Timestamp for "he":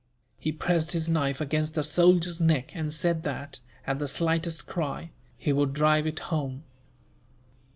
0.39-0.51, 5.37-5.53